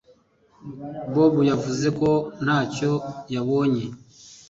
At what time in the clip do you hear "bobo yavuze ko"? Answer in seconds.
1.13-2.09